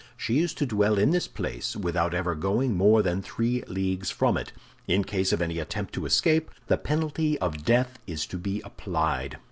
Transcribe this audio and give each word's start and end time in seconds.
She 0.17 0.39
is 0.39 0.55
to 0.55 0.65
dwell 0.65 0.97
in 0.97 1.11
this 1.11 1.27
place 1.27 1.75
without 1.75 2.15
ever 2.15 2.33
going 2.33 2.75
more 2.75 3.03
than 3.03 3.21
three 3.21 3.61
leagues 3.67 4.09
from 4.09 4.35
it. 4.35 4.51
In 4.87 5.03
case 5.03 5.31
of 5.31 5.43
any 5.43 5.59
attempt 5.59 5.93
to 5.93 6.07
escape, 6.07 6.49
the 6.65 6.77
penalty 6.77 7.37
of 7.37 7.63
death 7.63 7.99
is 8.07 8.25
to 8.25 8.39
be 8.39 8.61
applied. 8.65 9.37